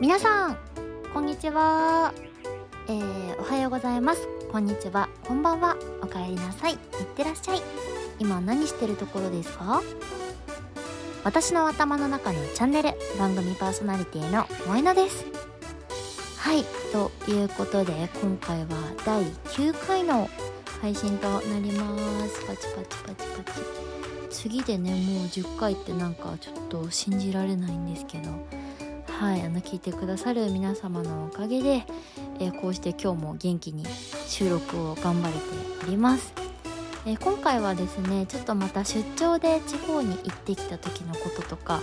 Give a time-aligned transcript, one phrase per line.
[0.00, 0.56] 皆さん
[1.12, 2.12] こんにちは。
[2.88, 4.26] えー、おはようございます。
[4.50, 5.08] こんにちは。
[5.24, 5.76] こんばんは。
[6.02, 6.72] おかえりなさい。
[6.72, 6.78] いっ
[7.16, 7.62] てらっしゃい。
[8.18, 9.82] 今何してるところですか？
[11.22, 15.24] 私の頭の中のチャンネル番組パーソナリティの萌えです。
[16.38, 18.66] はいということで今回は
[19.06, 20.28] 第9回の
[20.82, 22.44] 配信となります。
[22.44, 23.60] パチパチパチパチ。
[24.30, 28.63] 次でねもう10回ってなんかちょっと信じられないんですけど。
[29.18, 31.84] はいあの聞いてくださる皆様のおかげで、
[32.40, 33.86] えー、こうして今日も元気に
[34.26, 35.40] 収録を頑張れて
[35.86, 36.34] おります、
[37.06, 41.80] え、今回はですねちょっとまた出張で地方に行ってきた時のこととか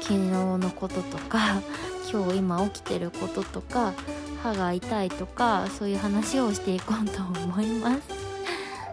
[0.00, 1.62] 昨日のこととか
[2.12, 3.94] 今日今起きてることとか
[4.42, 8.00] 歯が痛いとかそういう話をしていこうと思います。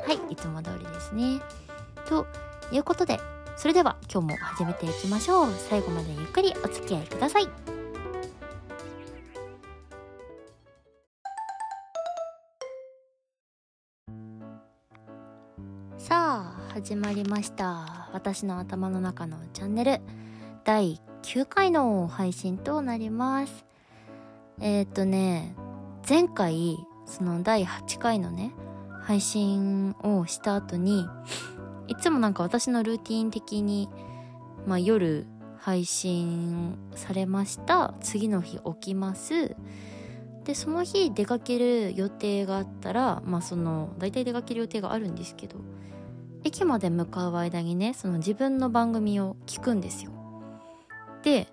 [0.06, 1.42] はいいつも通りですね。
[2.08, 2.28] と
[2.72, 3.20] いうことで
[3.56, 5.54] それでは今日も始めていきましょう。
[5.70, 7.48] 最後までゆっくりお付き合いください。
[15.98, 18.10] さあ始まりました。
[18.12, 20.02] 私の頭の中のチャンネル。
[20.66, 23.66] 第9回の配信となります。
[24.60, 25.56] えー、っとね
[26.08, 28.52] 前回その第8回のね
[29.04, 31.06] 配信をした後に
[31.94, 33.88] いつもなんか私のルーティン的に、
[34.66, 35.28] まあ、夜
[35.60, 37.94] 配信されました。
[38.02, 39.56] 次の日起きます。
[40.44, 45.58] でその日出かける予定があったらまあその大体出かける予定があるんですけど
[46.44, 50.12] 駅まで向かう間にねその自分の番組を聞くんですよ。
[51.22, 51.48] で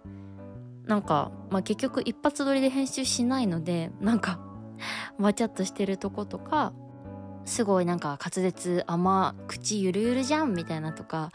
[0.86, 4.41] なんか、まあ、結局一発撮りで編集しないのでなんか
[5.18, 6.72] わちゃっとしてるとことか
[7.50, 11.32] すごいなんか滑舌甘口ゆるゆるじゃんみたいなとか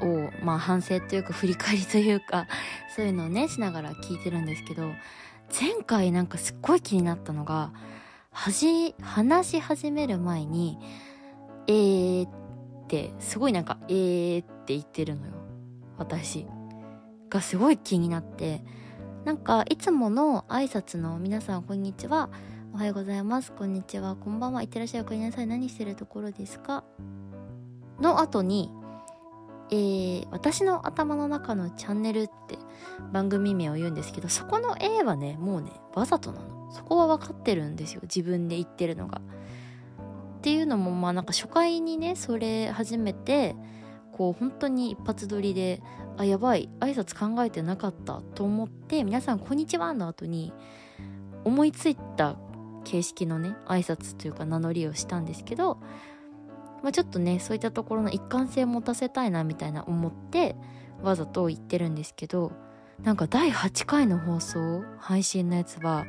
[0.00, 2.46] をまあ反省というか振り返りというか
[2.96, 4.90] そういうのをねしながら聞いてるんですけど
[5.60, 7.72] 前回なんかすっごい気になったのが
[8.30, 10.78] はじ話し始める前に
[11.68, 12.30] 「えー」っ
[12.88, 15.34] てすごいなんか「えー」って言ってるのよ。
[15.98, 16.46] 私
[17.28, 18.64] がすごい気になって
[19.26, 22.30] なんかいつもの挨拶の「皆さんこんにちは」
[22.74, 23.52] おはようございます。
[23.52, 24.16] こんにちは。
[24.16, 24.60] こんばんは。
[24.60, 25.02] いってらっしゃい。
[25.02, 25.46] おかえりなさい。
[25.46, 26.82] 何してるところですか？
[28.00, 28.68] の後に、
[29.70, 32.58] えー、私の頭の中のチャンネルって
[33.12, 36.72] 番組名を言うんですけど、そこの A はね、もうね、わざとなの。
[36.72, 38.00] そこは分かってるんですよ。
[38.02, 39.20] 自分で言ってるのが。
[40.38, 43.54] っていうのも、まあなんか初回にね、それ始めて、
[44.10, 45.80] こう本当に一発撮りで、
[46.16, 50.52] あ、やばい、挨拶考えてなかったと思って、皆さんこんにちはの後に、
[51.44, 52.36] 思いついた
[52.84, 55.78] 形式のね挨拶というか名乗りをしたんですけど、
[56.82, 60.56] まあ、ちょっとねそういったところの一貫性を持たせたいなみたいな思って
[61.02, 62.52] わざと言ってるんですけど
[63.02, 66.06] なんか第8回の放送配信のやつは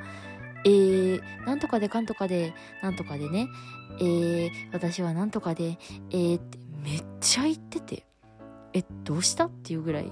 [0.65, 3.47] えー、なんとかでかんとかでなんとかでね
[3.99, 5.77] えー、私はなんとかで
[6.11, 8.05] えーってめっちゃ言ってて
[8.73, 9.45] えどうした？
[9.45, 10.11] っていうぐらい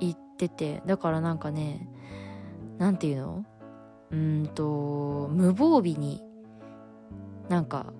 [0.00, 1.88] 言っててだからなんかね
[2.78, 3.46] なんていうの？
[4.10, 6.22] うんと無防備に
[7.48, 7.92] なんか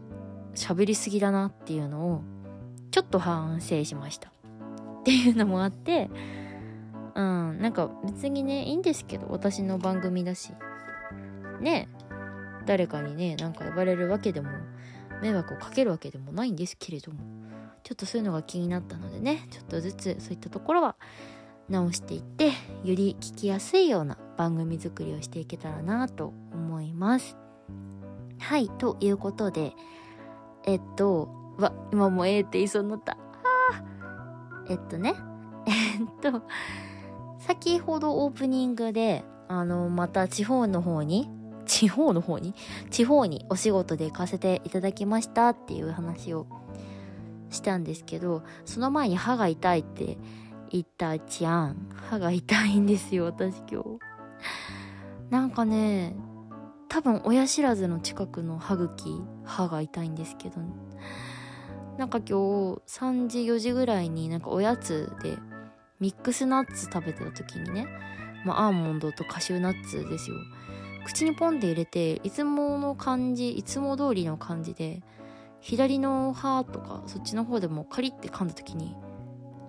[0.55, 2.23] 喋りすぎだなっていうのを
[2.91, 4.31] ちょっと反省しました。
[4.31, 6.11] っていうのもあって
[7.15, 10.53] うんなんか別にねいいんですけど私の番組だし。
[11.61, 11.89] ね
[12.67, 14.49] 誰かにねなんか呼ばれるわけでも
[15.23, 17.19] 迷惑をかけるわけでもないんですけれども
[17.83, 20.97] ちょっとそういうのが気になったのでねちょっとずつそういったところは
[21.69, 22.53] 直していってよ
[22.85, 27.37] り聞きやすいような番組作りをしていけたらなと思います
[28.39, 29.73] はいということで
[30.65, 33.85] えっとわ今もええって言いそうになったあ
[34.69, 35.15] えっとね
[35.67, 35.71] え
[36.29, 36.43] っと
[37.39, 41.31] 先ほどオープニングであのまた地方の方に
[41.65, 42.55] 地方の方に
[42.91, 46.47] 地方にお仕事で行かせていただきましたっていう話を
[47.51, 50.19] したんですけどその前に歯が痛いって
[50.71, 51.89] 痛ちゃん。
[51.95, 54.16] 歯が痛いんですよ、私今日。
[55.31, 56.15] なんかね、
[56.89, 60.61] 多分親知らずの近くの歯茎、歯が痛いんですけど、
[61.99, 62.33] なんか今日
[62.87, 65.37] 3時4時ぐらいになんかおやつで
[65.99, 67.87] ミックスナッツ食べてた時にね、
[68.45, 70.37] まあアーモンドとカシューナッツですよ。
[71.05, 75.03] 口にポンって入れて、いつもの感じ、いつも通りの感じで、
[75.61, 78.97] 左の歯とかそっちの方でもカリって噛んだ時に、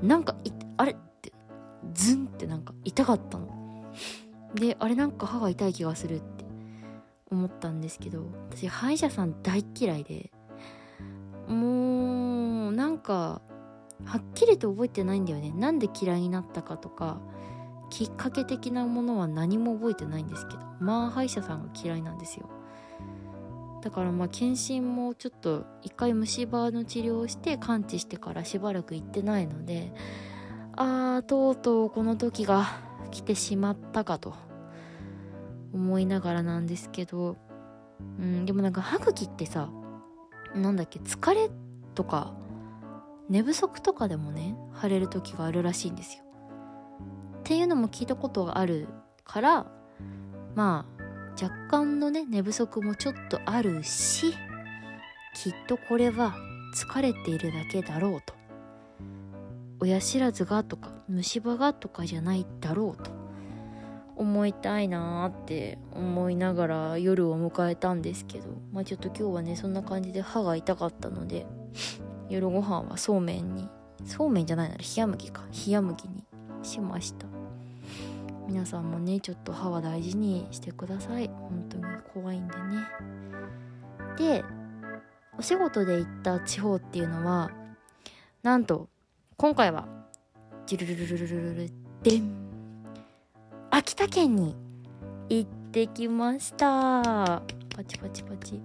[0.02, 0.36] なんか
[0.78, 1.34] あれって
[1.94, 3.57] ズンってなんか痛かったの
[4.58, 6.46] であれなんか歯が痛い気がするって
[7.30, 10.32] 思ったんですけど私歯医者さん大嫌いで
[11.48, 13.42] もうなんか
[14.06, 15.52] はっきりと覚えてないんだよね。
[15.52, 17.20] なんで嫌いになったかとか
[17.90, 22.50] きっかけ的なものは何も覚えてないんですけどまあ歯医者さんが嫌いなんですよ。
[23.82, 29.94] だからまあ検診もちょっと一回虫歯の治療をして完治してからしばらく行ってないので
[30.76, 32.66] ああとうとうこの時が
[33.12, 34.47] 来てしまったかと。
[35.78, 37.38] 思いながらなんですけど
[38.20, 39.70] うんでもなんか歯茎ってさ
[40.56, 41.50] なんだっけ疲れ
[41.96, 42.34] とか
[43.30, 46.24] 寝不足とかでもね腫れる時があるらしいんですよ。
[47.40, 48.88] っていうのも聞いたことがある
[49.24, 49.68] から
[50.56, 51.04] まあ
[51.42, 54.34] 若干のね寝不足もちょっとあるし
[55.36, 56.36] きっとこれは
[56.76, 58.34] 疲れているだけだろうと。
[59.80, 63.17] 親知らずがとか虫歯がとかじゃないだろうと。
[64.18, 71.46] 思いたいなーって思いながら夜を迎えたんですけどまあちょっと今日はねそんな感じで歯が痛かったので
[72.30, 73.70] 夜ご飯はそうめんに
[74.06, 75.44] そうめんじゃないなら冷麦か。
[75.68, 76.24] 冷麦に
[76.64, 77.28] しました。
[78.48, 81.28] 皆さんもねちょっと歯は大事にしてください。
[81.28, 81.84] 本当に
[82.14, 82.88] 怖いんでね。
[84.18, 84.44] で
[85.38, 87.52] お仕事で行った地方っていうのは
[88.44, 88.88] なんと
[89.36, 89.88] 今回は
[90.66, 91.72] ジュルルルルルルル
[92.02, 92.47] でん
[93.78, 94.56] 秋田県に
[95.30, 97.44] 行ってきました。
[97.76, 98.60] パチパチパチ。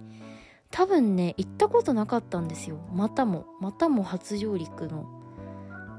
[0.71, 2.79] 多分ね行ったことなかったんですよ。
[2.91, 5.05] またもまたも初上陸の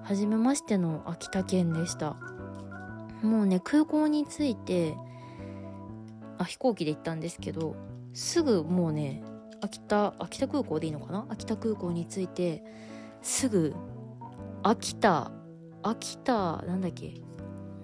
[0.02, 2.16] 初めましての秋田県でした。
[3.22, 4.96] もうね空港に着いて
[6.38, 7.76] あ飛行機で行ったんですけど
[8.14, 9.22] すぐもうね
[9.60, 11.24] 秋田秋田空港でいいのかな？
[11.28, 12.64] 秋田空港に着いて
[13.22, 13.76] すぐ
[14.64, 15.30] 秋田
[15.84, 17.14] 秋田なんだっけ？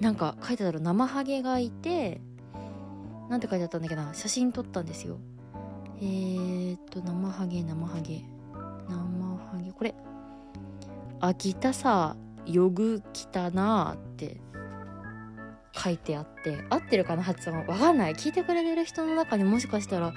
[0.01, 2.21] なんか書いてたら生ハゲがいて
[3.29, 5.19] なんて書いてあったんだっけな写真撮ったんですよ。
[6.01, 8.23] えー、っと生ハゲ生ハゲ。
[8.89, 8.97] 生
[9.37, 9.71] ハゲ。
[9.71, 9.95] これ。
[11.21, 12.17] 秋田さ
[12.47, 14.41] よぐ来たなって。
[15.73, 16.65] 書いてあって。
[16.71, 17.67] 合ってるかな発音。
[17.67, 18.15] わかんない。
[18.15, 20.13] 聞いてくれてる人の中にもしかしたら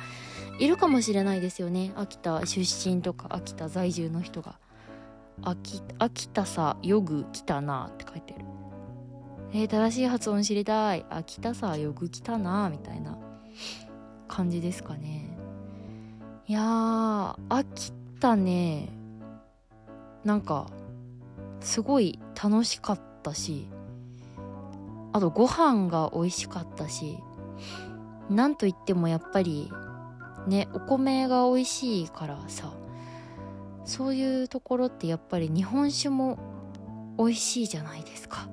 [0.58, 1.92] いるかもしれないですよね。
[1.96, 4.58] 秋田出身とか秋田在住の人が。
[5.44, 8.46] 秋秋田さよぐ来たなって書いてる。
[9.56, 11.06] えー、正しい発音知りたい。
[11.12, 13.18] 秋田さよく来たなみたいな。
[14.28, 15.38] 感じですかね。
[16.48, 18.90] いやー秋田ね。
[20.24, 20.66] なんか
[21.60, 23.68] すごい楽しかったし。
[25.12, 27.20] あとご飯が美味しかったし。
[28.32, 29.72] なんといってもやっぱり
[30.48, 32.74] ねお米が美味しいからさ。
[33.86, 36.40] そういうところってやっぱり日本酒も
[37.20, 38.48] 美味しいじゃないですか。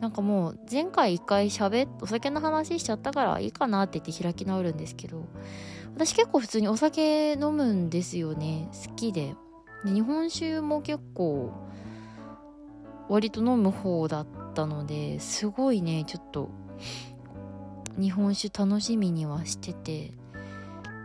[0.00, 5.26] なんかもう前回一回喋っお酒の話しちゃったからいいかなって言って開き直るんですけど
[5.94, 8.70] 私結構普通にお酒飲むんですよね。
[8.86, 9.34] 好きで。
[9.84, 11.52] で日本酒も結構
[13.08, 16.50] 割と飲む方だったのですごいねちょっと
[17.98, 20.12] 日本酒楽しみにはしてて。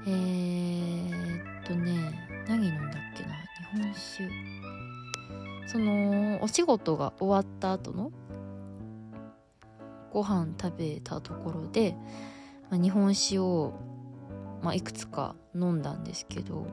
[0.08, 3.36] えー、っとね何飲んだっけな
[3.74, 4.30] 日本酒。
[5.68, 8.12] そのお仕事が終わった後の
[10.16, 11.94] ご飯食べたところで、
[12.70, 13.74] まあ、日本酒を、
[14.64, 16.68] まあ、いくつか飲んだんですけど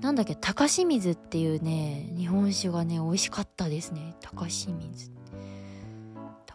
[0.00, 4.16] なんだっけ高清水っていうね日本酒がね美味しかったですね。
[4.20, 5.12] 高清水。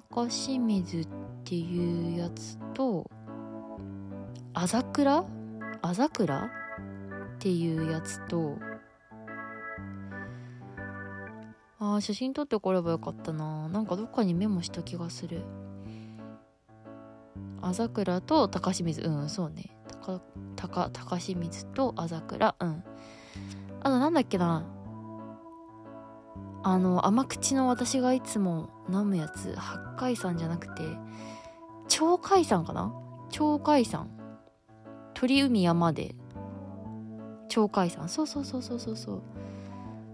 [0.10, 1.08] 高清水っ
[1.46, 3.10] ていうやつと
[4.54, 5.26] あざくら
[5.82, 6.52] あざくら
[7.36, 8.58] っていうやつと
[11.86, 13.68] あ写真撮ってこればよかったな。
[13.68, 15.42] なんかどっかにメモした気がする。
[17.62, 19.02] あざくらと高清水。
[19.02, 19.76] うんそうね。
[20.02, 20.22] 高
[20.56, 22.56] 高高清水とあざくら。
[22.58, 22.84] うん。
[23.82, 24.66] あとなんだっけな。
[26.64, 29.54] あの甘口の私がいつも飲むやつ。
[29.54, 30.84] 八海山じゃなくて
[31.90, 32.94] 鳥海山かな？
[33.30, 34.08] 鳥海山。
[35.14, 36.16] 鳥海山で。
[37.50, 38.08] 鳥海山。
[38.08, 39.22] そうそうそうそうそうそう。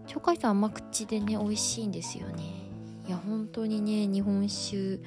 [0.10, 2.44] 鳥海山甘口でね美味しいんですよね。
[3.08, 5.00] いや本当にね日本酒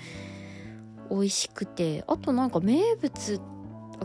[1.10, 2.04] 美味しくて。
[2.06, 3.40] あとなんか名物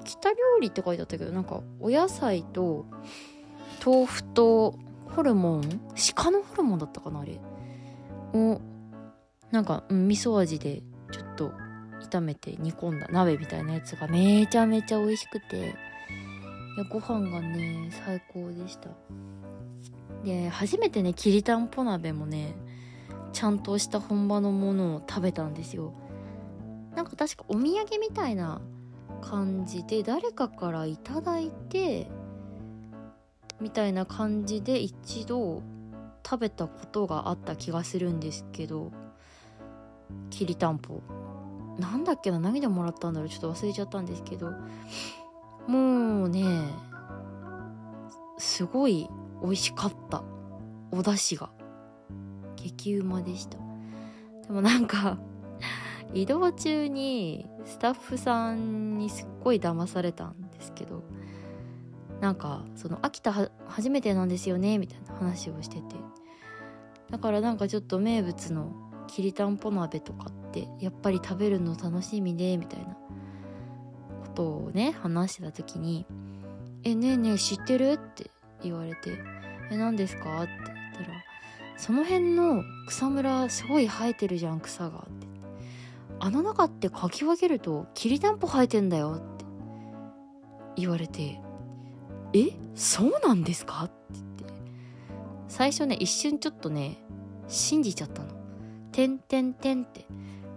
[0.03, 2.85] 北料理って書いてあったけどなんかお野菜と
[3.85, 4.75] 豆腐と
[5.15, 5.81] ホルモン
[6.15, 7.39] 鹿のホルモンだったかなあれ。
[8.33, 8.59] を
[9.51, 11.51] なんか、うん、味噌味でちょっと
[12.09, 15.75] 炒めて煮込んだ鍋みたいなやつがめちゃめちゃ美味しくて。
[16.77, 18.89] いやご飯がね最高でした。
[20.23, 22.55] で初めてねきりたんぽ鍋もね
[23.33, 25.93] ちゃんとした本場のものを食べたんですよ。
[26.95, 28.59] なんか確かお土産みたいな
[29.21, 32.09] 感じで誰かからいただいて
[33.59, 35.61] みたいな感じで一度
[36.25, 38.91] 食べたことがあった気がするんですけど
[40.29, 41.01] きりたんぽ。
[41.77, 44.51] なんだっけな何でもらったんだろうちょっと忘れちゃったんですけど。
[45.67, 46.43] もうね
[48.37, 49.09] すごい
[49.41, 50.23] 美味しかった。
[50.91, 51.49] お出汁が。
[52.55, 53.57] 激うまでした。
[54.47, 55.17] でもなんか
[56.13, 61.03] 移動中にスタッフさんにすっごい騙されたんですけど
[62.21, 63.33] なんかその秋田
[63.67, 65.95] 初めてなんですよねみたいな話をしてて。
[67.09, 68.71] だからなんかちょっと名物の
[69.07, 72.97] きりたんぽ鍋とかってやっぱり食べるの楽しみでみたいな。
[74.27, 76.05] ことをね話してた時に
[76.83, 78.29] 「えねえねえ知ってる?」って
[78.63, 79.17] 言われて
[79.71, 81.23] 「え何ですか?」って言ったら
[81.77, 85.27] 「その辺の草むらすごい生えてるじゃん草が」って
[86.19, 89.45] あの中ってかき分けるときりたんぽ生えてんだよって
[90.75, 91.39] 言われて
[92.33, 92.51] 「え？
[92.75, 94.43] そうなんですか?」って言って。
[95.47, 96.97] 最初ね一瞬ちょっとね
[97.47, 98.29] 信じちゃったの
[98.91, 100.05] 「てんてんてん」って。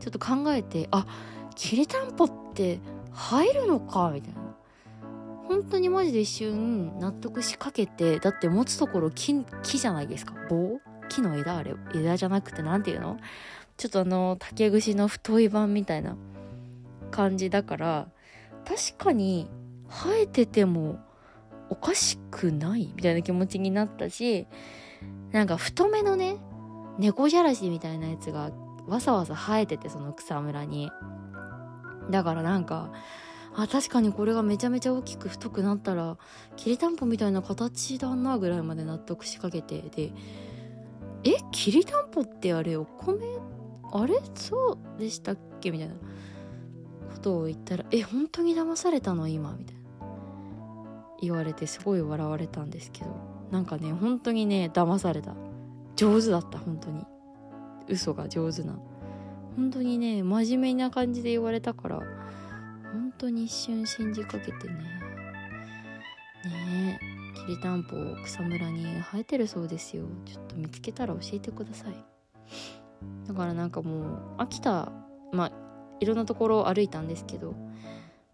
[0.00, 1.07] ちょっと考えてあ
[1.54, 2.80] きりたんぽって
[3.12, 4.11] 生えるのか？
[4.14, 4.50] みたいな。
[5.50, 10.33] 本当にマジで一瞬納得しかけてだって持つところ木木じゃないですか。
[10.49, 10.78] 棒？
[11.09, 13.16] 木の枝あれ枝じゃなくて何ていうの？
[13.76, 16.16] ちょっとあの竹串の太い版みたいな
[17.11, 18.07] 感じだから
[18.64, 19.50] 確かに
[19.88, 21.00] 生えてても
[21.69, 24.47] おかしくないみたいな気持ちになったし
[25.33, 26.37] なんか太めのね
[26.97, 28.52] 猫じゃらしみたいなやつが
[28.87, 30.92] わさわさ生えててその草むらに。
[32.09, 32.92] だからなんか
[33.62, 36.17] あ確かにこれがめちゃめちゃ大きく太くなったら
[36.57, 40.12] きりたんぽみたいな形だなぐらいまで納得しかけてで
[41.25, 43.19] えきりたんぽってあれお米
[43.93, 44.19] あれ？
[44.35, 45.71] そうでしたっけ？
[45.73, 45.95] みたいな。
[45.95, 49.29] ことを言ったらえ本当に騙されたの？
[49.29, 49.52] 今？
[49.59, 49.83] みたいな。
[51.21, 53.11] 言われてすごい笑われたんですけど。
[53.50, 55.35] なんかね本当にね騙された。
[55.97, 57.05] 上手だった本当に。
[57.88, 58.79] 嘘が上手な。
[59.57, 62.00] 本当にね真面目な感じで言われたから
[62.93, 64.75] 本当に一瞬信じかけてね。
[66.45, 67.21] ねえ。
[67.41, 70.05] きりたんぽ草むらに生えてるそうですよ。
[70.27, 71.95] ちょっと見つけたら教えてください。
[73.27, 74.93] だからなんかもう秋田
[75.33, 75.53] まあ
[76.01, 77.55] いろんなところを歩いたんですけど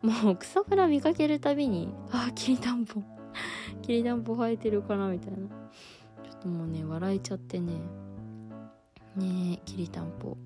[0.03, 3.03] もう草むら見かけるたびにああきりたんぽ。
[3.83, 5.37] きりたんぽ生えてるかなみたいな。
[5.39, 7.73] ちょっともうね笑えちゃってね。
[9.15, 10.37] ねえきりたんぽ。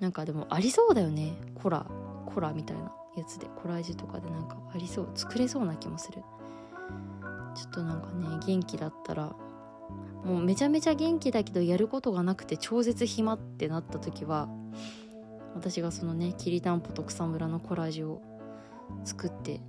[0.00, 1.36] なんかでもありそうだよね。
[1.54, 1.86] コラ
[2.28, 6.22] コラみたいなやつでコラージュとかでなんかありそう作れそうな気もする。
[7.54, 9.34] ちょっとなんかね元気だったら
[10.24, 14.48] もうめちゃめちゃ元気だけどやることがなくて超絶暇ってなった時は
[15.54, 18.22] 私がそのねきりたんぽと草むらのコラージュを
[19.04, 19.60] 作って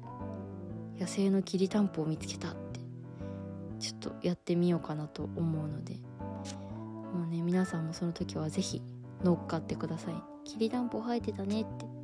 [1.00, 2.80] 野生のきりたんぽを見つけたって
[3.80, 5.96] ちょっとやってみようかなと思うので
[7.14, 8.82] もうね皆さんもその時は是非
[9.24, 10.14] 乗っかってください。
[10.44, 11.99] きりたんぽ生えてたねって。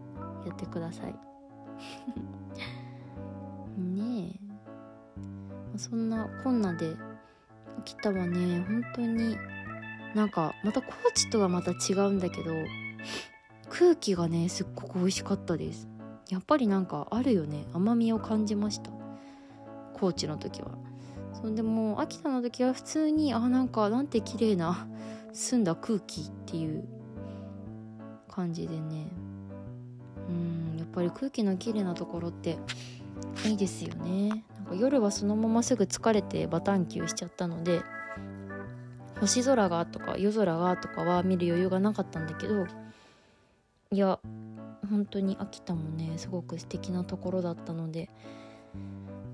[0.46, 1.16] やってください。
[3.78, 4.40] ね
[5.76, 5.78] え。
[5.78, 6.96] そんなこんなで
[7.80, 8.66] 秋田はね。
[8.68, 9.38] 本当に。
[10.14, 12.54] なんかまた高知とはまた違うんだけど
[13.70, 15.90] 空気がねすっごく美味しかったです。
[16.30, 17.66] やっぱりなんかあるよね。
[17.74, 18.90] 甘みを感じました。
[19.94, 20.72] 高知の時は。
[21.34, 24.88] そんでも秋田の時は普通にあなんかなんて綺麗な
[25.34, 26.88] 澄んだ空気っていう
[28.30, 29.08] 感じでね。
[30.96, 32.58] ぱり空気の綺麗なところって
[33.46, 34.46] いいですよね。
[34.56, 37.82] なんか夜はそのまますぐ疲れてバタンキューしちゃったので
[39.20, 42.66] 星空がとか夜空がとかは見る余裕がなかったんだけど
[43.92, 44.20] いや
[44.90, 48.10] 本当に秋田もねすごく素敵なところだったので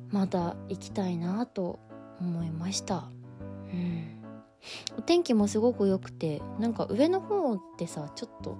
[0.10, 1.80] また行きたいなと
[2.20, 3.10] 思いました。
[3.74, 4.22] うん。
[4.98, 8.58] お天気もすごく良くてなんか上の方ってさちょっと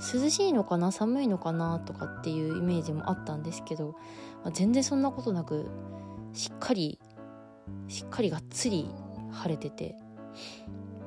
[0.00, 3.96] 涼しいのかな寒いのかなとかっていうイメージもあったんですけど、
[4.42, 5.66] まあ、全然そんなことなく
[6.32, 6.98] しっかり
[7.88, 8.88] しっかりがっつり
[9.32, 9.96] 晴れてて。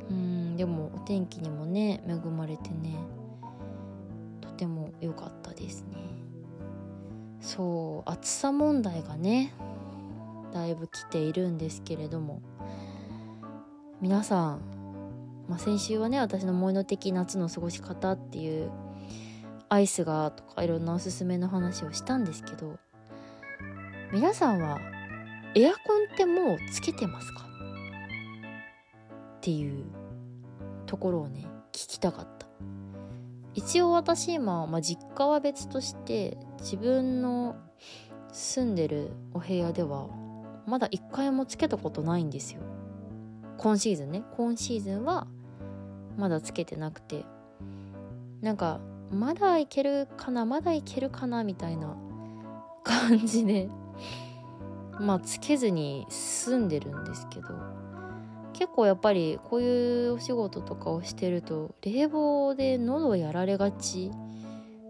[0.10, 2.98] うんでもお天気にもね恵まれてね
[4.42, 5.98] とても良かったですね。
[7.40, 9.54] そう暑さ問題がね
[10.54, 12.42] だいぶ来ているんですけれども
[14.02, 14.81] 皆さん
[15.48, 18.72] まあ、先週はね私の思いの的夏の過ごし方っていう
[19.70, 22.78] アイスがとかいろんなおすすめの話をしたんですけど
[24.14, 24.80] 皆さんは
[25.56, 27.46] エアコンってもうつけてますか？
[29.38, 29.86] っていう
[30.86, 32.48] ところをね聞きたかった。
[33.54, 37.58] 一応私今、まあ、実家は別として自分の
[38.32, 40.08] 住んでるお部屋では
[40.66, 42.62] まだ一回もつけたことないんですよ。
[43.62, 44.24] 今シーズンね。
[44.36, 45.28] 今シーズンは
[46.18, 47.26] まだつけてなくて。
[48.42, 48.80] なんか
[49.12, 50.46] まだいけるかな？
[50.46, 51.44] まだいけるかな？
[51.44, 51.96] みたいな
[52.84, 53.70] 感じで。
[55.00, 57.50] まあつけずに済んでるんですけど。
[58.54, 64.12] 結構やっぱりこういうお仕事とかをしてると冷房で喉やられがち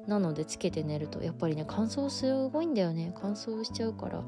[0.08, 1.22] なのでつけて寝ると。
[1.22, 3.14] やっぱりね乾燥すごいんだよね。
[3.20, 4.22] 乾燥しちゃうから。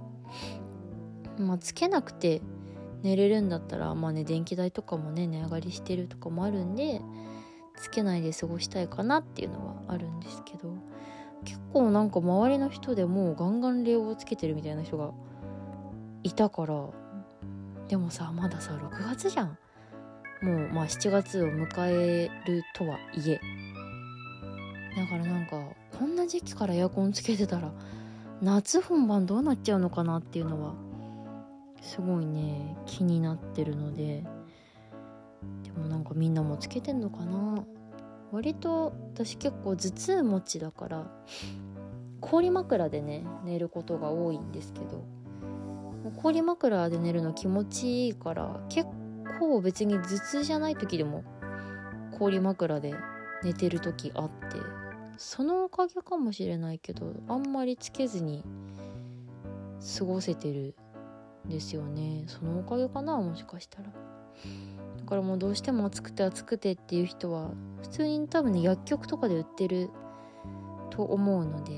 [1.39, 2.41] まあつけなくて
[3.03, 7.01] 寝れるんだったらまあね電気代とかもね値上がりしてるとかもあるんで
[7.77, 10.74] つけないで過ごしたいかなっていうのはあるんですけど
[11.43, 15.12] 結構なんか周りの人でもうガンガン冷房つけてるみたいな人が
[16.24, 16.89] いたから
[17.89, 19.57] でもさまださ6月じゃん。
[20.41, 23.39] もうまあ7月を迎えるとはいえ。
[24.95, 25.62] だからなんか
[25.98, 27.72] こんな時期からエアコンつけてたら
[28.41, 30.74] 夏本番どうなっちゃうのかなっていうのは
[31.83, 34.23] すごいね気になってるので。
[35.63, 37.63] でもなんかみんなもつけてんのかな？
[38.31, 41.11] 割と私結構頭痛持ちだから
[42.21, 45.05] 氷枕でね寝ることが多いんですけど。
[46.17, 48.89] 氷枕で寝るの気持ちいいから結
[49.39, 51.23] 構別に頭痛じゃない時でも
[52.19, 52.93] 氷枕で
[53.41, 54.57] 寝てる時あって
[55.17, 58.43] そのおかげかもしれないけどあんまりつけずに
[59.97, 60.75] 過ごせてる
[61.45, 62.23] ですよね。
[62.27, 63.89] そのおかげかなもしかしたら。
[63.89, 69.89] だからもうどうしても暑くて暑くてっていう人は普通に多分ね薬局とかで売ってる
[70.89, 71.77] と思うので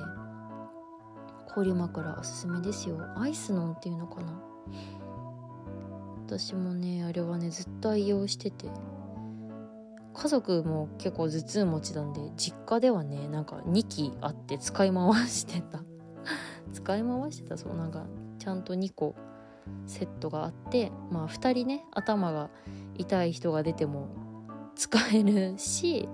[1.54, 2.98] 氷枕おすすめですよ。
[3.16, 4.42] アイスノンっていうのかな。
[6.28, 8.70] 私もねあれはねずっと愛用してて。
[10.18, 15.84] 家族も結構頭痛持ちなんで実家ではねなんか2機あって使い回してた。
[16.74, 18.06] 使い回してたそうなんか
[18.40, 19.16] ちゃんと2個
[19.88, 22.50] セットがあってまあ2人ね頭が
[22.98, 24.08] 痛い人が出ても
[24.76, 26.10] 使えるし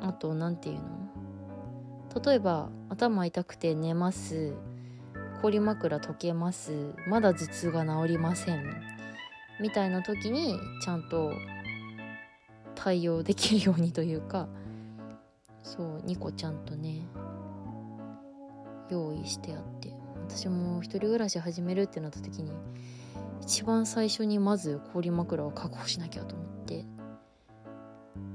[0.00, 2.22] あと何て言うの？
[2.22, 4.54] 例えば頭痛くて寝ます。
[5.42, 6.94] 氷枕溶けます。
[7.06, 8.64] まだ頭痛が治りません。
[9.60, 11.32] みたいな時にちゃんと
[12.74, 14.48] 対応できるようにというか
[15.62, 17.06] そう2個ちゃんとね
[18.90, 20.03] 用意してあって。
[20.28, 22.50] 私も一人暮らし始めるってなった時に
[23.42, 26.84] 一番最初にまず氷枕を確保しなきゃと思って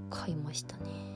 [0.10, 1.10] 買いましたね。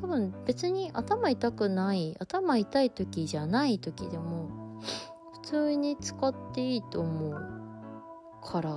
[0.00, 4.80] 多分別に頭痛くない頭痛い時じゃない時でも
[5.42, 7.32] 普通に使っていいと思う
[8.44, 8.70] から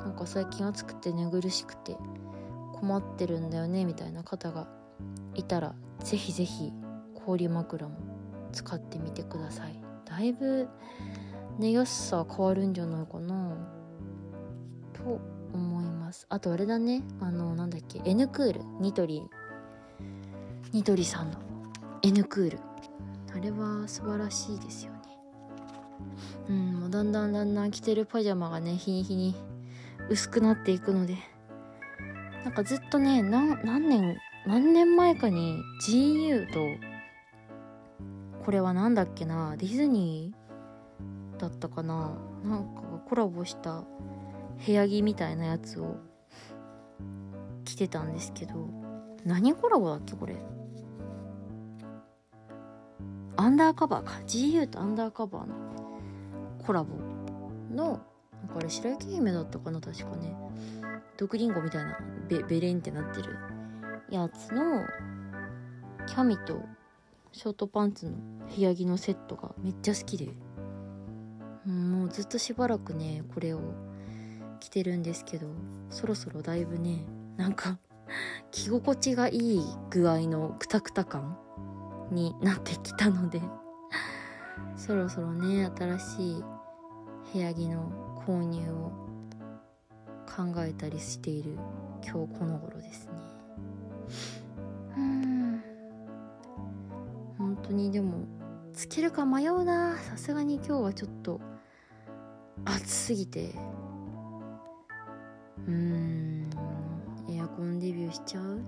[0.00, 1.96] なんか最近暑くて寝苦しくて
[2.74, 4.68] 困ってるんだよねみたいな方が
[5.34, 6.72] いたらぜひぜひ
[7.14, 8.07] 氷枕も
[8.52, 9.80] 使ってみてください。
[10.04, 10.68] だいぶ
[11.58, 13.56] 寝やすさ変わるんじゃないかな。
[14.92, 15.20] と
[15.52, 16.26] 思います。
[16.28, 17.02] あとあれだね。
[17.20, 18.00] あのなんだっけ。
[18.04, 18.60] N クール。
[18.80, 19.22] ニトリ。
[20.72, 21.38] ニトリさんの。
[22.02, 22.58] N クール。
[23.34, 24.98] あれは素晴らしいですよね。
[26.48, 29.34] うんもうだんだんだんだん着てるパジャマがね日に日に
[30.08, 31.16] 薄くなっていくので。
[32.44, 36.60] なんかずっとね何年何年前かに GU と
[38.48, 39.58] これは何だっけな？
[39.58, 42.16] ディズニーだったかな？
[42.42, 43.84] なんかコラボした
[44.66, 45.96] 部屋着みたいなやつを
[47.66, 48.54] 着てたんですけど
[49.26, 50.36] 何コラボだっけこれ？
[53.36, 55.54] アンダーカバーか？GU とアンダーカバーの
[56.64, 56.94] コラボ
[57.70, 58.00] の
[58.32, 59.78] なんかあれ白雪姫だったかな？
[59.78, 60.34] 確かね。
[61.18, 61.98] 毒リンゴみたいな
[62.30, 63.36] ベベレンってなってる
[64.08, 64.86] やつの
[66.06, 66.62] キャミと
[67.32, 68.12] ショートパンツの
[68.54, 70.28] 部屋着のセットがめっちゃ好きで。
[71.68, 73.60] もうずっとしばらくねこれを
[74.58, 75.46] 着てるんですけど
[75.90, 77.04] そろそろだいぶね
[77.36, 77.78] なんか
[78.50, 81.36] 着心地がいい具合のクタクタ感
[82.10, 83.42] になってきたので
[84.76, 86.44] そろそろね新しい
[87.34, 88.90] 部屋着の購入を
[90.26, 91.58] 考えたりしている
[92.02, 93.12] 今日この頃ですね。
[97.68, 98.24] 当にでも
[98.72, 99.96] つけるか迷うな。
[99.98, 101.40] さすがに今日はちょっと
[102.64, 103.50] 暑すぎて。
[105.66, 106.50] うーん。
[107.30, 108.60] エアコンデビューしちゃう？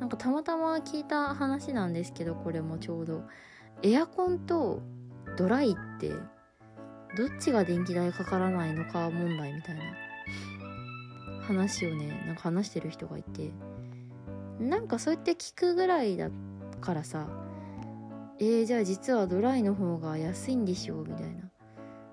[0.00, 3.22] なんかたまたま聞いた話なんですけどこれもちょうど。
[3.82, 4.82] エアコンと
[5.36, 9.82] ドライってどっちが電気代かからないのか問題みたいな
[11.42, 13.52] 話をねなんか話してる人がいて。
[14.58, 16.30] なんかそうやって聞くぐらいだ
[16.78, 17.26] からさ
[18.40, 21.50] えー、じゃあ実はドライの方が安いんでしょうみたいな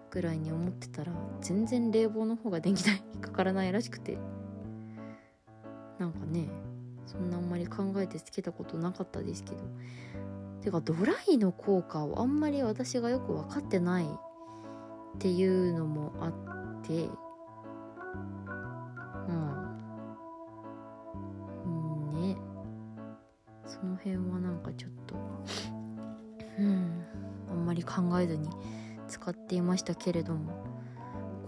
[0.10, 4.18] ぐらいに思ってたら全然冷房の方が電気代かからないらしくて。
[6.00, 6.50] なんかね
[7.06, 9.58] そんなあんまり考えてつけたことなかったですけど。
[10.62, 14.08] てかドライの効果をあんまり私がよく分かってないっ
[15.20, 17.08] ていうのもあって
[23.80, 25.16] その辺はなんかちょっと
[26.60, 27.04] うん
[27.50, 28.50] あんまり考えずに
[29.08, 30.76] 使っていましたけれども。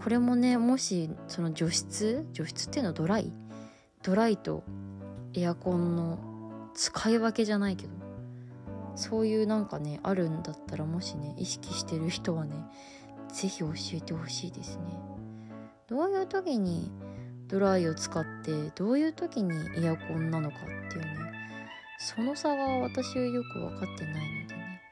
[0.00, 2.24] これもねもしその除湿？
[2.32, 3.32] 除湿っていうのはドライ？
[4.04, 4.62] ドライと
[5.34, 7.92] エアコンの使い分けじゃないけど
[8.94, 12.54] そういうなんかねあるんだったらもしね意識してる人はね
[13.32, 14.84] 是非教えてほしいですね。
[15.88, 16.92] どういう時に
[17.48, 19.52] ドライを使ってどういう時に
[19.84, 20.60] エアコンなのかっ
[20.92, 21.17] ていうね。
[21.98, 24.82] その差が私はよく分かってないのでね。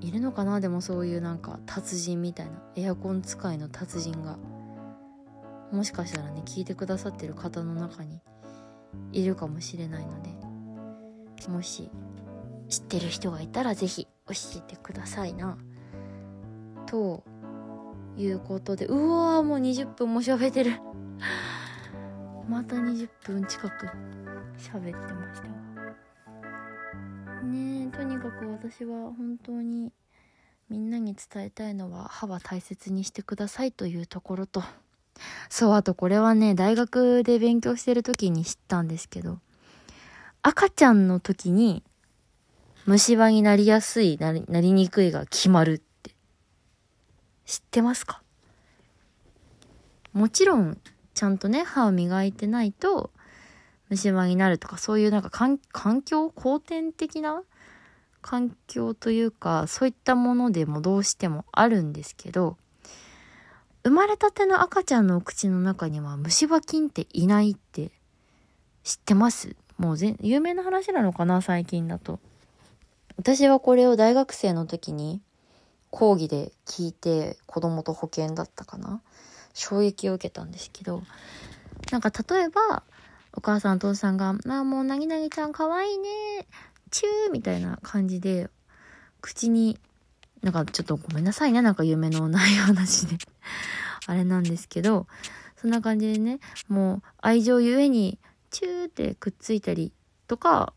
[0.00, 0.60] いるのかな？
[0.60, 4.38] でもそういうなんか達人みたいなエアコン使いの達人が。
[5.70, 8.20] もしかしたらね聞いてくださってる方の中に
[9.12, 10.30] いるかもしれないので
[11.48, 11.90] もし
[12.68, 15.58] 知ってる人がいたら是非教えてくださいな。
[16.86, 17.24] と
[18.16, 20.80] いうことでうわーもう20分も喋ってる。
[22.48, 23.86] また20分近く
[24.56, 25.73] 喋ってました
[27.44, 29.92] ねとにかく私は本当に
[30.68, 34.62] みんなに伝えたいのは歯は大切にしてくださいというところと
[35.50, 39.40] そうあとこれはね大学で勉強してる時に知ったんですけど
[40.42, 41.82] 赤ちゃんの時に
[42.86, 46.14] 虫歯になりやすいなりなりにくいが決まるって
[47.46, 48.22] 知ってますか？
[50.12, 50.78] もちろん
[51.14, 53.10] ちゃんとね歯を磨いてないと
[53.90, 55.58] 虫歯になるとかそういうなんか環
[56.02, 56.30] 境？
[56.30, 57.42] 後天的な？
[58.22, 62.56] 環境というかそういったものでもどうしてもあるんですけど
[63.82, 67.90] 生まれたての赤ちゃんのお口の中には虫歯菌っていないって
[68.82, 69.56] 知ってます？
[69.76, 71.42] もうぜ有名な話なのかな？
[71.42, 72.18] 最近だと。
[73.18, 75.20] 私はこれを大学生の時に
[75.90, 79.02] 講義で聞いて子供と保険だったかな？
[79.52, 81.02] 衝撃を受けたんですけど
[81.92, 82.82] なんか例えば
[83.36, 86.46] お母さんお父さんが「ああもうなぎなぎちゃんかわいいね。
[86.90, 88.48] チュー」みたいな感じで
[89.20, 89.78] 口に
[90.42, 93.18] なんかちょっとごめんなさいねなんか夢のない話で。
[94.06, 95.06] あれなんですけど
[95.56, 98.18] そんな感じでねもう愛情ゆえに
[98.50, 99.92] チューってくっついたり
[100.26, 100.74] とか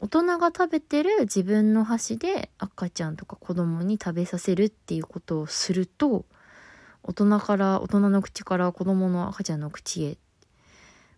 [0.00, 6.26] 大人が食べてる自分の箸で赤ちゃんとか子供に食べさせるっていうことをすると
[7.02, 10.18] 大人から大人の口から子供の赤ちゃんの口へ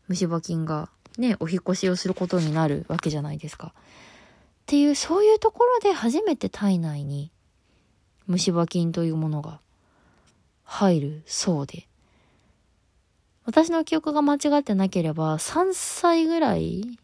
[0.09, 3.73] 虫歯菌がねお引越しをすることになるわけじゃないですか。
[3.77, 3.81] っ
[4.67, 7.31] ていうそういうところで初めて体内に
[8.27, 9.61] 虫歯菌というものが
[10.65, 11.87] 入るそうで
[13.47, 16.99] 私の記憶が間違ってなければ3歳ぐらい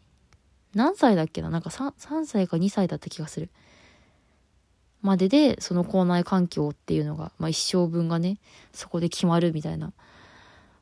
[0.75, 1.49] 何歳だっけな？
[1.49, 3.49] なんか 3, 3歳か2歳だった気がする。
[5.01, 8.39] までで、その校内環境っていうのが、まあ一生分がね、
[8.73, 9.93] そこで決まるみたいな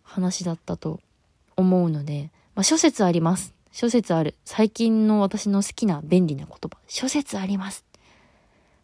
[0.02, 1.00] 話だったと
[1.56, 3.54] 思うので、まあ諸説あります。
[3.72, 4.36] 諸説ある。
[4.46, 6.78] 最近の私の好きな便利な言葉。
[6.88, 7.86] 諸説あります。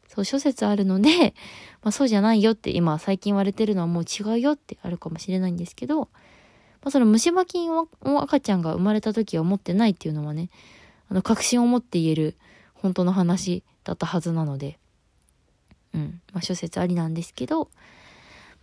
[0.07, 1.35] そう、諸説あるので、
[1.83, 6.07] まあそうじゃないよって今最近言われてるのはもう違うよってあるかもしれないんですけど、ま
[6.85, 7.87] あその虫歯菌を
[8.21, 10.49] 赤ちゃんが生まれた時は持ってないっていうのはね、
[11.09, 12.37] あの、確信を持って言える
[12.73, 14.79] 本当の話だったはずなので、
[15.93, 17.69] うん、まあ諸説ありなんですけど、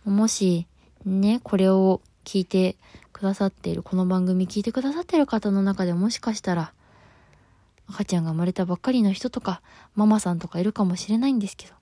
[0.03, 0.67] もし、
[1.05, 2.75] ね、これを聞いて
[3.17, 6.71] くださっている、この番組聞いてくださってる方の中でもしかしたら、
[7.89, 9.63] 赤ちゃんが生まれたばっかりの人とか、
[9.95, 11.73] ママさんとかいるかもしれないんですけど、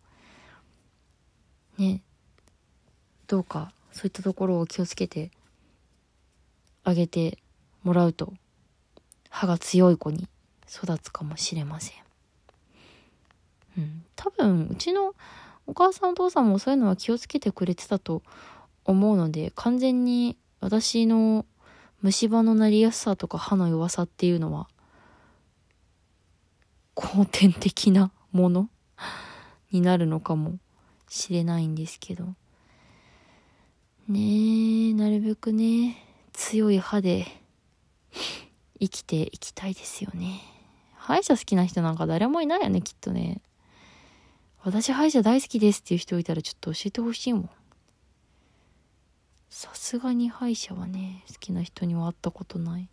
[1.77, 2.01] ね、
[3.27, 5.29] どうかそういったところを気をつけて
[6.85, 7.37] あげて
[7.83, 8.31] もらうと、
[9.29, 10.29] 歯が強い子に
[10.69, 11.97] 育つかもしれません。
[13.77, 15.13] うん、多分うちの
[15.67, 18.23] お母さんお父さんもそういうのは気をつけてくれてたと
[18.85, 21.45] 思うので完全に私の
[22.01, 24.67] 虫歯のなりやすさとか歯の弱さっていうのは
[26.93, 28.69] 後天的なもの
[29.71, 30.59] になるのかも
[31.09, 32.35] しれないんですけど
[34.07, 35.97] ねえなるべくね
[36.33, 37.25] 強い歯で
[38.79, 40.41] 生きていきたいですよね。
[40.95, 43.41] 歯医者好きな人なんか誰もいないよね、きっとね。
[44.63, 47.49] 私歯医者大好きですっていう人いたらちょっと教えてほしいもん。
[49.49, 52.89] さすがに歯医者はね、好きな人には会ったことない。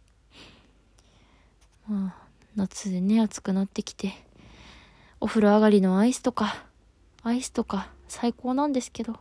[1.89, 4.13] まあ、夏でね、暑くなってきて、
[5.21, 6.67] お風呂上がりのアイスとか、
[7.23, 9.17] アイスとか最高なんですけど、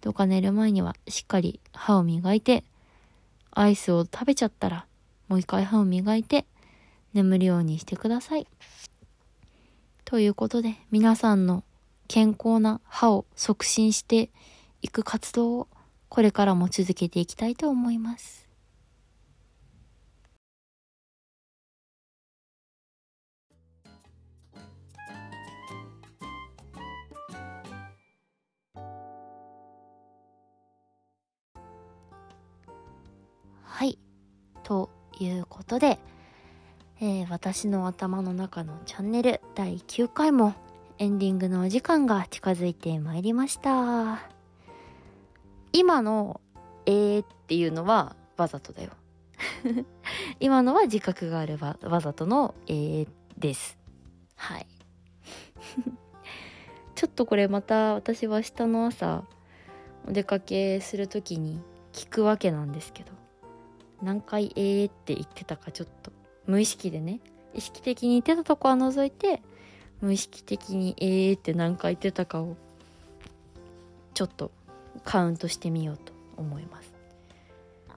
[0.00, 2.64] どうか寝る前にはしっかり歯を磨いて、
[3.50, 4.86] アイスを食べちゃったら
[5.28, 6.46] もう一回歯を磨いて
[7.12, 8.46] 眠るようにしてください。
[10.04, 11.64] ということで、皆さんの
[12.06, 14.30] 健康な歯を促進して
[14.80, 15.68] いく活動を
[16.08, 18.48] これからも続けていきたいと思います。
[33.62, 33.98] はい。
[34.64, 34.90] と
[35.20, 35.98] いうことで、
[37.00, 40.54] えー、私の頭の中のチャンネル第9回も
[40.98, 44.37] エンディングのお時間が近づいてまいりました。
[45.72, 46.40] 今の
[46.86, 48.90] えーっていうのはわざとだよ。
[50.40, 53.78] 今のは自覚があるわわざとのえーです。
[54.36, 54.66] はい。
[56.94, 59.24] ちょっとこれまた私は明日の朝
[60.08, 61.60] お出かけする時に
[61.92, 63.12] 聞くわけなんですけど
[64.02, 66.10] 何回えーって言ってたかちょっと
[66.46, 67.20] 無意識でね
[67.54, 69.42] 意識的に言ってたとこは除いて
[70.00, 72.56] 無意識的にえーって何回言ってたかを
[74.14, 74.50] ちょっと
[75.04, 76.92] カウントしてみようと思います。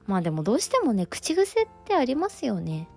[0.07, 2.87] まあでもどうしてもね口癖ってありますよね。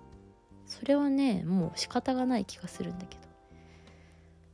[0.65, 3.21] それはねもう仕方がない気がするんだけど。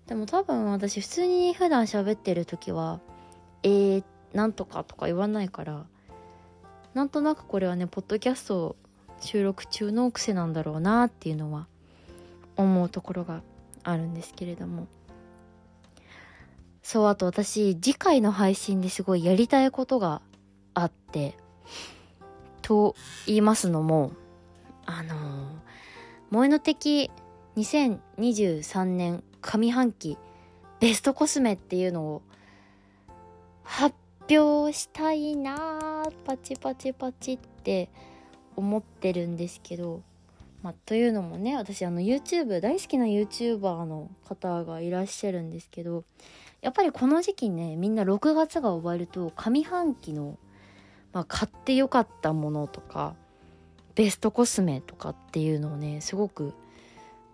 [0.08, 3.00] でも多分私普通に普段喋ってる時は
[3.64, 5.86] えー、なんとかとか言わないから
[6.94, 8.76] なんとなくこれはねポッドキャスト
[9.22, 11.68] 収録中の癖なんだろうなっていうのは
[12.58, 13.42] 思うところが
[13.84, 14.88] あるんですけれども。
[16.84, 20.22] そうあと私次回の配信ですごいやりたいことが
[20.74, 21.36] あって
[22.62, 24.12] と言いますのも
[24.86, 25.18] あのー、
[26.30, 27.12] 萌えの敵
[27.58, 30.18] 2023年上半期
[30.80, 32.22] ベストコスメっていうのを
[33.64, 33.96] 発
[34.30, 37.90] 表したいなパチパチパチって
[38.56, 40.02] 思ってるんですけど、
[40.64, 46.04] まあ、というのもね私あの YouTube 大好きな YouTuber の方がいらっしゃるんですけど
[46.62, 50.38] やっぱりこの時期ねみんな6月が終わると上半期の、
[51.12, 53.16] まあ、買ってよかったものとか
[53.96, 56.54] ベストコスメとかっていうのをねすごく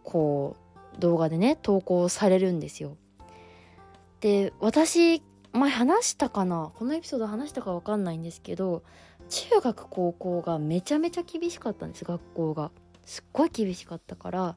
[0.04, 0.56] こ
[0.96, 2.96] う動画でね投稿されるんですよ。
[4.22, 8.84] で私前話したかなこのエピソード話したか分かんないんですけど
[9.30, 12.72] 中学高校がめちゃめちゃ厳しかったんです学校が
[13.06, 14.56] すっごい厳しかったから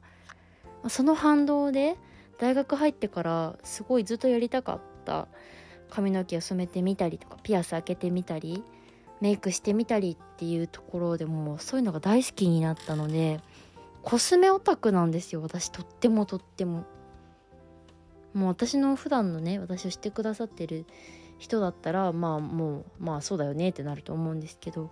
[0.89, 1.95] その反動で
[2.39, 5.27] 大学入ってからすごいずっとやりたかった
[5.89, 8.63] 髪の毛を染めてみたりとかピアス開けてみたり
[9.19, 13.39] メイクしてみたりっていうところでもそういうのが大好きになったので
[14.01, 16.85] コスメオタクなんですよ私とってもとっても。
[18.33, 20.85] もう私の普段のね私を知ってくださってる
[21.37, 24.89] 人だったらまあもうまあそうだよねってなると思うんですけど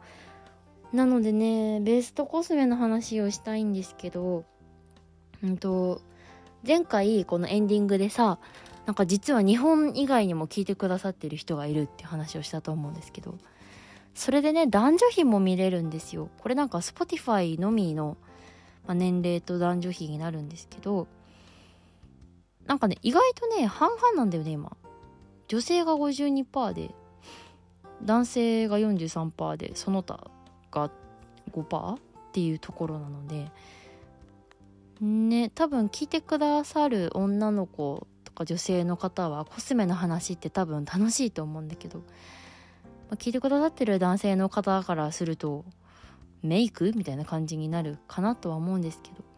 [0.91, 4.43] なのでねベストコスメの話をしたいんですけど
[5.41, 6.01] うんと
[6.65, 8.39] 前回このエンディングでさ
[8.85, 13.37] なんか実は日本以外にも聞いてくださってる人がいるって話をしたと思うんですけど
[14.15, 18.17] それでね男女比も見れるんですよこれなんか Spotify のみの、
[18.87, 21.07] まあ、年齢と男女比になるんですけど
[22.69, 24.77] なんかね、意外とね、半々なんだよね、今。
[25.47, 26.93] 女性が52%で、
[28.03, 30.29] 男性が43%で、その他
[30.69, 30.91] が
[31.51, 31.99] 5%っ
[32.31, 33.51] ていうところなので、
[35.01, 42.03] ね、多分聞いてくださる女の子とか女性の方はコスメの話って多分楽しいと思うんだけど、ま
[43.11, 45.63] あ、聞いてくださってる男性の方からすると
[46.43, 49.29] メイクみたいな感じになるかなとは思うんですけど。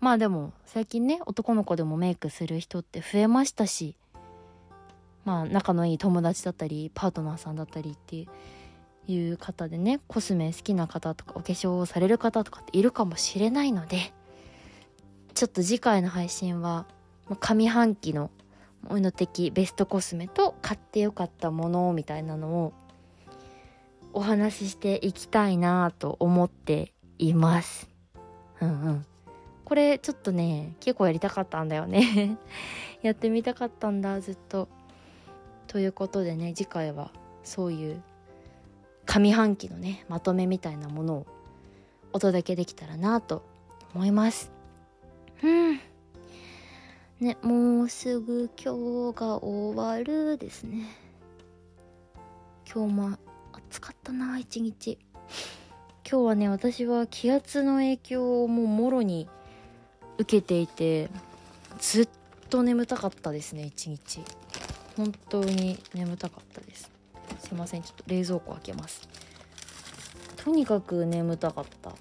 [0.00, 3.96] まあでも最近ね男の子でもメイクする人って増えましたし
[5.24, 8.26] まあ仲のいい友達だったりパートナーさんだったりって
[9.06, 14.12] いう方でねコスメ好きな方とかお化粧をされる方とかっているかもしれないので
[15.34, 16.86] ちょっと次回の配信は
[17.40, 18.30] 上半期の
[18.88, 22.72] おの的ベストコスメと買ってよかったものみたいなのを
[24.12, 27.88] お話ししていきたいなと思っています。
[28.60, 29.06] うんうん。
[29.64, 32.36] これちょっとね結構やりたかったんだよね
[33.02, 34.68] やってみたかったんだずっと
[35.66, 37.10] ということでね次回は
[37.42, 38.02] そういう
[39.06, 41.26] 上半期のねまとめみたいなものを
[42.12, 43.42] お届けできたらなと
[43.94, 44.53] 思います
[45.44, 45.80] うん。
[47.20, 50.86] ねもうすぐ今日が終わるですね。
[52.66, 53.18] 今日も
[53.68, 54.98] 暑かったな一日。
[56.10, 59.28] 今日はね私は気圧の影響をもうもろに
[60.16, 61.10] 受けていて
[61.78, 62.08] ずっ
[62.48, 64.22] と眠たかったですね一日。
[64.96, 66.90] 本当に眠たかったです。
[67.40, 69.06] すいませんちょっと冷蔵庫開けます。
[70.36, 71.92] とにかく眠たかった。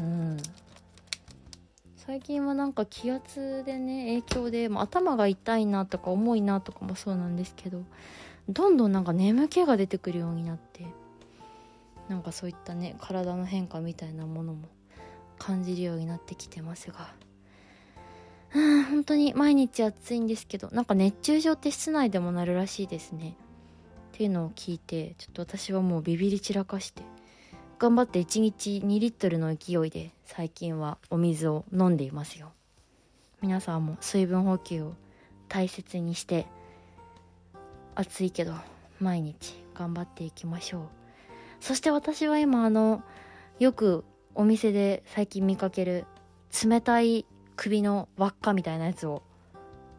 [0.00, 0.36] うん。
[2.06, 7.82] 最近はなんか気圧でね影響で、まあ、頭が痛いなとか重いなとかもそうなんですけど
[8.48, 10.86] どんどんなんか眠気が出てくるようになって
[12.08, 14.68] なんかそういったね体の変化みたいなものも
[15.36, 17.12] 感じるようになってきてますが。
[18.54, 23.34] うん本当に毎日暑いんですけどなんか熱中症って室内でもなるらしいですね。
[24.12, 27.02] っていうのを聞いてちょっと私はもうビビり散らかして
[27.78, 32.52] 頑張って1日2リットルの勢いで最近はお水を飲んでいますよ。
[33.42, 34.94] 皆さんも水分補給を
[35.48, 36.46] 大切にして
[37.94, 38.54] 暑いけど
[38.98, 40.82] 毎日頑張っていきましょう。
[41.60, 43.02] そして私は今あの
[43.58, 46.06] よくお店で最近見かける
[46.64, 49.22] 冷たい首の輪っかみたいなやつを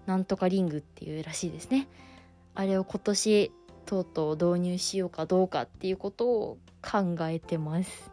[0.08, 1.88] なんとかリングっていうらしいですね。
[2.56, 3.52] あれを今年
[3.88, 8.12] とうとう導入しようかどうかっていうことを考えてます。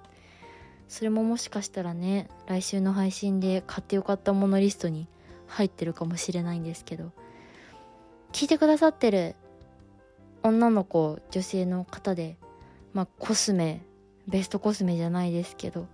[0.88, 5.08] それももしかしたらね来週の配信で買ってよかったものリストに
[5.48, 7.10] 入ってるかもしれないんですけど
[8.32, 9.34] 聞いてくださってる
[10.42, 12.36] 女の子女性の方で
[12.92, 13.82] まあコスメ
[14.28, 15.88] ベストコスメじゃないですけど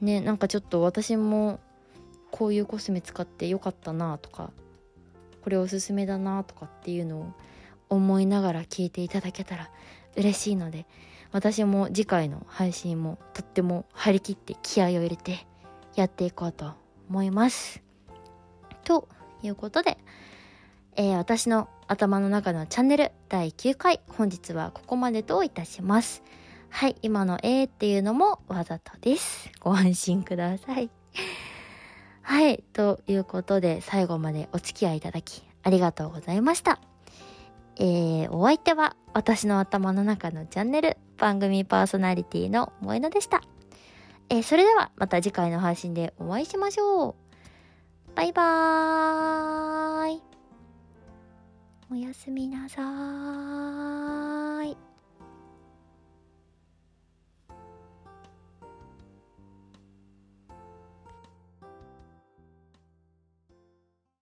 [0.00, 1.58] ねなんかちょっと私も
[2.30, 4.50] こういうコスメ使ってよかったなとか
[5.42, 7.32] これおすすめだなとかっていうのを
[7.92, 9.70] 思いながら聞いていただけたら
[10.16, 10.86] 嬉しいので
[11.30, 15.46] 私も次回の配信もとっても張り切って気合を入れて
[15.94, 16.72] やっていこうと
[17.08, 17.82] 思います。
[18.84, 19.08] と
[19.42, 19.98] いうことで、
[20.96, 26.22] えー、私の頭の中のチャンネル第9回本日はここまでといたします。
[26.68, 29.50] はい、今のえーっていうのもわざとです。
[29.60, 30.90] ご安心ください。
[32.22, 36.91] はい、ということで最後までお付き合いいただきありがとうございました。
[37.76, 43.42] えー、お相手は私の頭の中のチャンネル番組パーソナリティの萌野でした。
[44.28, 47.14] えー、それではまた次回の配信でお会いしましょう。
[48.14, 50.22] バイバーイ。
[51.90, 54.41] おやすみなさーい。